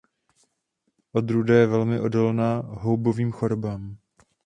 [1.11, 3.97] Odrůda je velmi odolná houbovým chorobám.